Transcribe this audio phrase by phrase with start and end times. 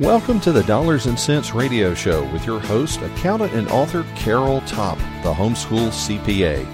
[0.00, 4.60] Welcome to the Dollars and Cents Radio Show with your host, accountant and author Carol
[4.62, 6.66] Topp, the homeschool CPA.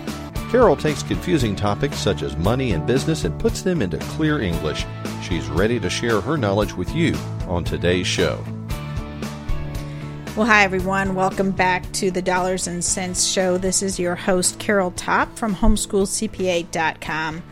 [0.51, 4.87] Carol takes confusing topics such as money and business and puts them into clear English.
[5.23, 7.15] She's ready to share her knowledge with you
[7.47, 8.43] on today's show.
[10.35, 11.15] Well, hi everyone.
[11.15, 13.59] Welcome back to the Dollars and Cents Show.
[13.59, 17.43] This is your host, Carol Topp from homeschoolcpa.com.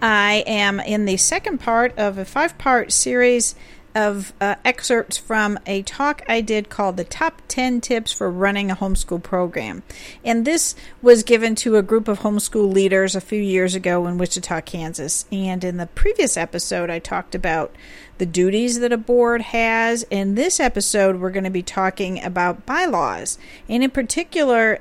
[0.00, 3.56] I am in the second part of a five part series
[3.98, 8.70] of uh, excerpts from a talk I did called The Top 10 Tips for Running
[8.70, 9.82] a Homeschool Program.
[10.24, 14.16] And this was given to a group of homeschool leaders a few years ago in
[14.16, 15.24] Wichita, Kansas.
[15.32, 17.74] And in the previous episode, I talked about
[18.18, 20.04] the duties that a board has.
[20.10, 23.36] In this episode, we're going to be talking about bylaws.
[23.68, 24.78] And in particular,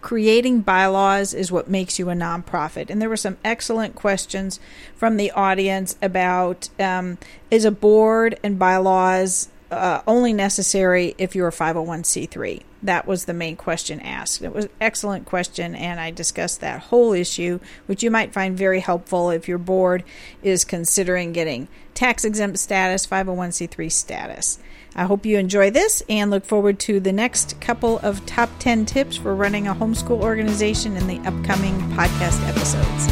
[0.00, 2.90] creating bylaws is what makes you a nonprofit.
[2.90, 4.60] And there were some excellent questions
[4.94, 7.18] from the audience about um,
[7.50, 12.62] is a board and bylaws uh, only necessary if you're a 501c3?
[12.82, 14.40] That was the main question asked.
[14.42, 18.56] It was an excellent question, and I discussed that whole issue, which you might find
[18.56, 20.04] very helpful if your board
[20.42, 24.60] is considering getting tax exempt status, 501c3 status.
[24.94, 28.86] I hope you enjoy this and look forward to the next couple of top 10
[28.86, 33.06] tips for running a homeschool organization in the upcoming podcast episodes.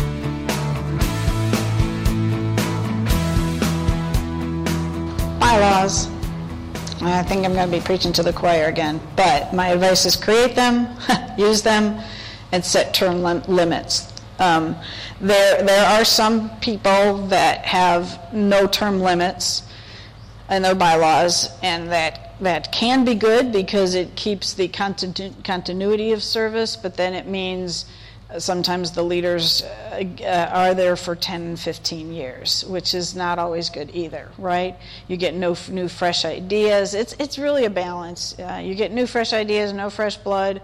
[5.38, 6.15] Bye, Bylaws.
[7.12, 10.16] I think I'm going to be preaching to the choir again, but my advice is
[10.16, 10.88] create them,
[11.38, 12.02] use them,
[12.52, 14.12] and set term lim- limits.
[14.38, 14.76] Um,
[15.20, 19.62] there, there are some people that have no term limits
[20.50, 26.12] in their bylaws, and that that can be good because it keeps the continu- continuity
[26.12, 27.86] of service, but then it means
[28.38, 33.90] sometimes the leaders uh, are there for 10 15 years which is not always good
[33.94, 34.76] either right?
[35.08, 36.94] You get no f- new fresh ideas.
[36.94, 38.36] It's, it's really a balance.
[38.38, 40.60] Uh, you get new fresh ideas no fresh blood.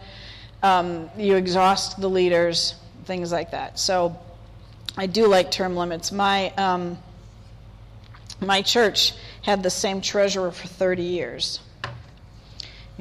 [0.63, 3.79] Um, you exhaust the leaders things like that.
[3.79, 4.17] So
[4.97, 6.13] i do like term limits.
[6.13, 6.99] My um,
[8.41, 11.61] my church had the same treasurer for 30 years.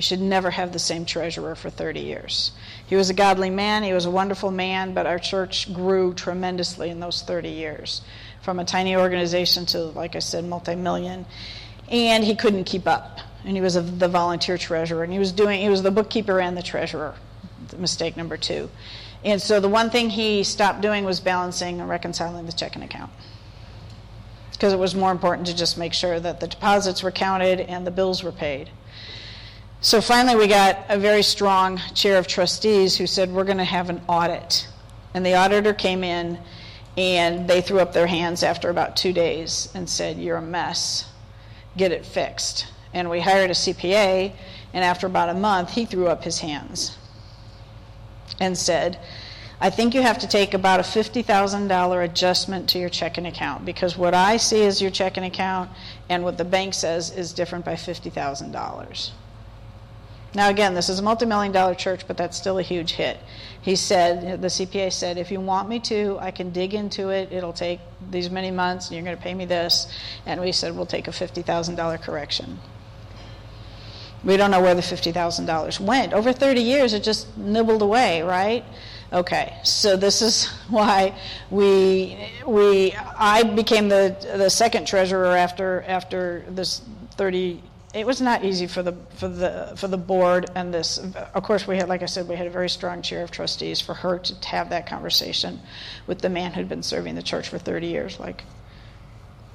[0.02, 2.54] You should never have the same treasurer for 30 years.
[2.88, 6.90] He was a godly man, he was a wonderful man, but our church grew tremendously
[6.90, 8.02] in those 30 years
[8.42, 11.28] from a tiny organization to, like I said, multi million.
[11.88, 13.20] And he couldn't keep up.
[13.46, 16.42] And he was a, the volunteer treasurer, and he was doing, he was the bookkeeper
[16.42, 17.14] and the treasurer.
[17.78, 18.72] Mistake number two.
[19.24, 23.12] And so the one thing he stopped doing was balancing and reconciling the checking account
[24.52, 27.86] because it was more important to just make sure that the deposits were counted and
[27.86, 28.72] the bills were paid.
[29.84, 33.64] So finally, we got a very strong chair of trustees who said, We're going to
[33.64, 34.68] have an audit.
[35.16, 36.38] And the auditor came in
[36.98, 41.10] and they threw up their hands after about two days and said, You're a mess.
[41.78, 42.68] Get it fixed.
[42.94, 44.34] And we hired a CPA,
[44.72, 46.96] and after about a month, he threw up his hands
[48.40, 49.00] and said,
[49.60, 53.98] I think you have to take about a $50,000 adjustment to your checking account because
[53.98, 55.72] what I see as your checking account
[56.08, 59.12] and what the bank says is different by $50,000.
[60.34, 63.18] Now, again, this is a multi million dollar church, but that's still a huge hit.
[63.62, 67.32] He said, the CPA said, if you want me to, I can dig into it.
[67.32, 69.88] It'll take these many months, and you're going to pay me this.
[70.26, 72.60] And we said, we'll take a $50,000 correction.
[74.24, 76.14] We don't know where the $50,000 went.
[76.14, 78.64] Over 30 years, it just nibbled away, right?
[79.14, 86.46] Okay, so this is why we we I became the the second treasurer after after
[86.48, 86.82] this
[87.16, 87.62] 30
[87.94, 90.98] it was not easy for the for the for the board and this
[91.34, 93.82] of course we had like I said we had a very strong chair of trustees
[93.82, 95.60] for her to have that conversation
[96.08, 98.44] with the man who'd been serving the church for 30 years like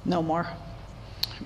[0.05, 0.47] no more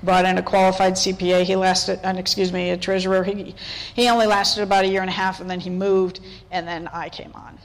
[0.04, 1.44] brought in a qualified CPA.
[1.44, 3.24] He lasted, and excuse me, a treasurer.
[3.24, 3.56] He,
[3.94, 6.20] he only lasted about a year and a half, and then he moved,
[6.50, 7.58] and then I came on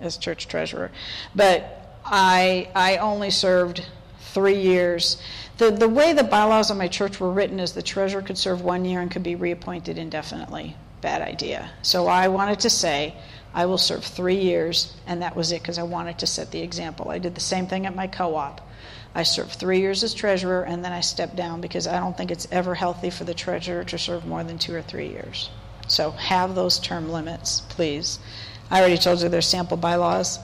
[0.00, 0.90] as church treasurer.
[1.34, 3.86] But I, I only served
[4.32, 5.20] three years.
[5.58, 8.62] The, the way the bylaws of my church were written is the treasurer could serve
[8.62, 10.76] one year and could be reappointed indefinitely.
[11.00, 11.70] Bad idea.
[11.82, 13.14] So I wanted to say,
[13.54, 16.60] I will serve three years, and that was it because I wanted to set the
[16.60, 17.10] example.
[17.10, 18.60] I did the same thing at my co op.
[19.14, 22.30] I served three years as treasurer, and then I stepped down because I don't think
[22.30, 25.50] it's ever healthy for the treasurer to serve more than two or three years.
[25.88, 28.18] So have those term limits, please.
[28.70, 30.38] I already told you there's sample bylaws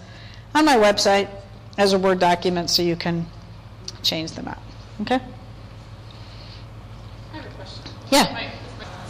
[0.55, 1.29] on my website
[1.77, 3.27] as a Word document so you can
[4.05, 4.59] change them out.
[5.03, 5.21] Okay?
[7.33, 7.83] I have a question.
[8.11, 8.51] Yeah.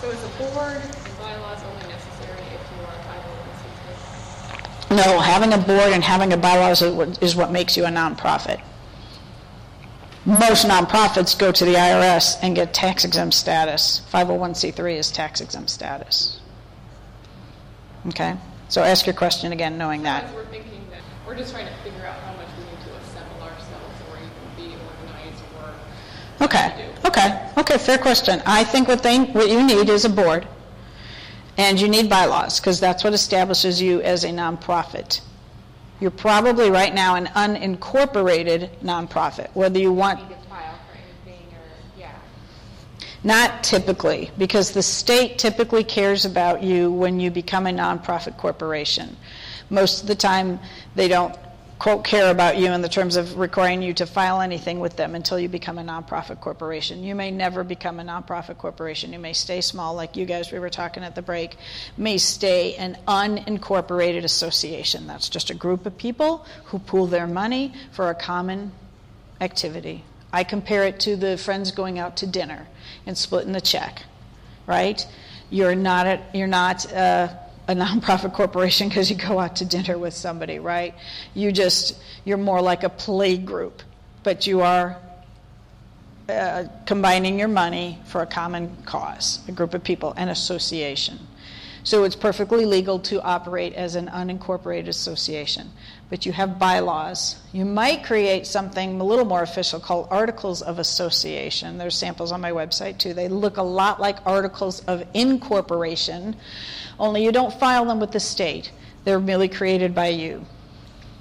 [0.01, 2.97] So is a board and bylaws only necessary if you are
[4.91, 5.07] 501c3?
[5.07, 7.89] No, having a board and having a bylaws is what- is what makes you a
[7.89, 8.61] nonprofit.
[10.27, 14.01] Most nonprofits go to the IRS and get tax exempt status.
[14.11, 16.39] 501c3 is tax exempt status.
[18.09, 18.35] Okay?
[18.69, 20.25] So ask your question again, knowing that.
[20.25, 20.84] Sometimes we're thinking that,
[21.35, 24.31] we're just trying to figure out how much we need to assemble ourselves or even
[24.57, 26.45] be organized or.
[26.45, 28.41] Okay, okay, okay, fair question.
[28.47, 30.47] I think what they, what you need is a board,
[31.59, 35.23] and you need bylaws, because that's what establishes you as a nonprofit.
[35.99, 41.47] You're probably right now an unincorporated nonprofit, whether you want, need to file for anything
[41.53, 42.13] or, yeah.
[43.25, 49.17] not typically, because the state typically cares about you when you become a nonprofit corporation.
[49.75, 50.61] Most of the time,
[50.95, 51.37] they don't,
[51.81, 55.17] quote, care about you in the terms of requiring you to file anything with them
[55.17, 57.03] until you become a nonprofit corporation.
[57.03, 59.13] You may never become a nonprofit corporation.
[59.13, 61.57] You may stay small, like you guys we were talking at the break,
[61.97, 65.09] may stay an unincorporated association.
[65.09, 68.71] That's just a group of people who pool their money for a common
[69.41, 70.05] activity.
[70.33, 72.69] I compare it to the friends going out to dinner
[73.07, 74.05] and splitting the check,
[74.67, 75.05] right?
[75.51, 79.97] You're not a, you're not a, a nonprofit corporation because you go out to dinner
[79.99, 80.95] with somebody, right?
[81.35, 83.83] You just you're more like a play group,
[84.23, 84.99] but you are
[86.29, 91.19] uh, combining your money for a common cause, a group of people, an association.
[91.85, 95.71] So it's perfectly legal to operate as an unincorporated association,
[96.09, 97.37] but you have bylaws.
[97.53, 101.77] You might create something a little more official called articles of association.
[101.77, 103.13] There's samples on my website too.
[103.13, 106.37] They look a lot like articles of incorporation,
[106.99, 108.71] only you don't file them with the state.
[109.05, 110.47] They're merely created by you.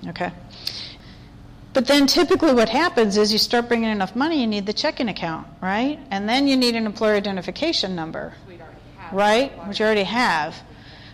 [0.08, 0.32] Okay?
[1.74, 5.10] But then typically what happens is you start bringing enough money, you need the checking
[5.10, 6.00] account, right?
[6.12, 8.34] And then you need an employer identification number.
[9.14, 9.52] Right?
[9.68, 10.56] Which you already have.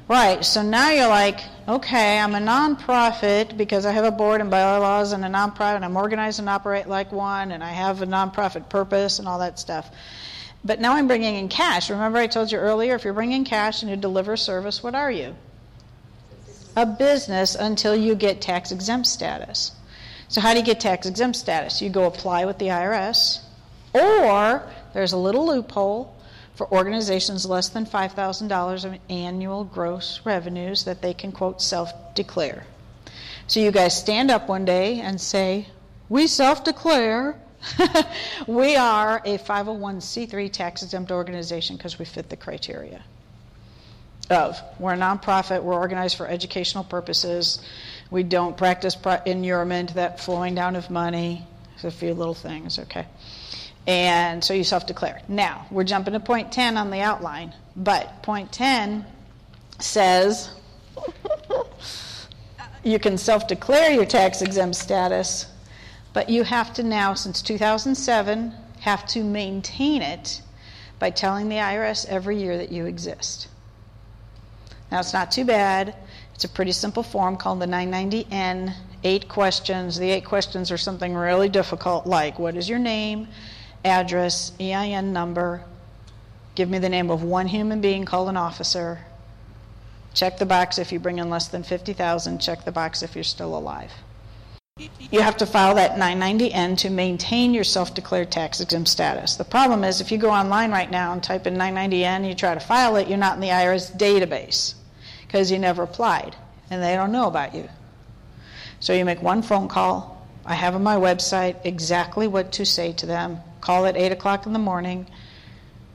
[0.08, 4.50] Right, so now you're like, okay, I'm a nonprofit because I have a board and
[4.50, 8.08] bylaws and a nonprofit, and I'm organized and operate like one, and I have a
[8.08, 9.92] nonprofit purpose and all that stuff.
[10.64, 11.92] But now I'm bringing in cash.
[11.92, 15.12] Remember, I told you earlier if you're bringing cash and you deliver service, what are
[15.12, 15.36] you?
[16.76, 19.74] A business until you get tax exempt status.
[20.28, 21.84] So, how do you get tax exempt status?
[21.84, 23.42] You go apply with the IRS,
[23.94, 24.64] or
[24.94, 26.16] there's a little loophole
[26.60, 32.66] for organizations less than $5,000 of annual gross revenues that they can, quote, self declare.
[33.48, 35.68] So, you guys stand up one day and say,
[36.10, 37.40] We self declare.
[38.48, 43.04] we are a 501c3 tax exempt organization because we fit the criteria
[44.30, 47.60] of we're a nonprofit, we're organized for educational purposes,
[48.12, 51.48] we don't practice inurement, that flowing down of money,
[51.82, 53.08] There's a few little things, okay.
[53.90, 55.20] And so you self declare.
[55.28, 59.04] Now, we're jumping to point 10 on the outline, but point 10
[59.80, 60.52] says
[62.84, 65.48] you can self declare your tax exempt status,
[66.14, 70.44] but you have to now, since 2007, have to maintain it
[71.00, 73.48] by telling the IRS every year that you exist.
[74.92, 75.96] Now, it's not too bad.
[76.36, 78.72] It's a pretty simple form called the 990N.
[79.04, 79.98] Eight questions.
[79.98, 83.28] The eight questions are something really difficult, like what is your name,
[83.84, 85.64] address, EIN number,
[86.56, 89.00] give me the name of one human being called an officer,
[90.14, 93.24] check the box if you bring in less than 50,000, check the box if you're
[93.24, 93.92] still alive.
[95.12, 99.36] You have to file that 990N to maintain your self declared tax exempt status.
[99.36, 102.34] The problem is, if you go online right now and type in 990N and you
[102.34, 104.76] try to file it, you're not in the IRS database
[105.28, 106.36] because you never applied
[106.70, 107.68] and they don't know about you.
[108.80, 110.26] So you make one phone call.
[110.46, 113.40] I have on my website exactly what to say to them.
[113.62, 115.08] Call at 8 o'clock in the morning,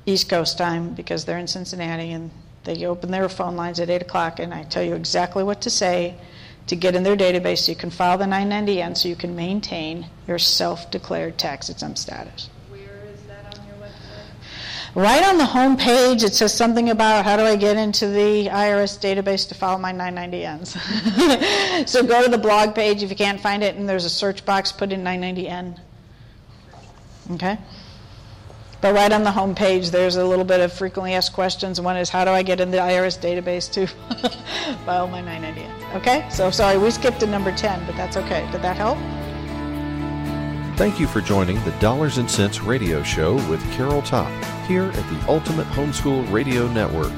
[0.06, 2.30] East Coast time, because they're in Cincinnati and
[2.64, 5.70] they open their phone lines at 8 o'clock, and I tell you exactly what to
[5.70, 6.16] say
[6.66, 10.06] to get in their database so you can file the 990N so you can maintain
[10.26, 12.48] your self declared tax exempt status.
[12.70, 12.80] Where
[13.12, 14.94] is that on your website?
[14.94, 18.46] Right on the home page, it says something about how do I get into the
[18.46, 21.88] IRS database to file my 990Ns.
[21.88, 24.46] so go to the blog page if you can't find it, and there's a search
[24.46, 25.78] box, put in 990N.
[27.32, 27.58] Okay?
[28.80, 31.80] But right on the home page, there's a little bit of frequently asked questions.
[31.80, 33.86] One is, how do I get in the IRS database to
[34.84, 35.96] file my 990N?
[35.96, 36.26] Okay?
[36.28, 38.46] So sorry, we skipped to number 10, but that's okay.
[38.52, 38.98] Did that help?
[40.76, 44.30] Thank you for joining the Dollars and Cents Radio Show with Carol Topp
[44.66, 47.12] here at the Ultimate Homeschool Radio Network.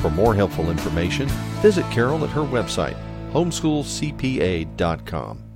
[0.00, 1.26] For more helpful information,
[1.62, 2.96] visit Carol at her website,
[3.32, 5.51] homeschoolcpa.com.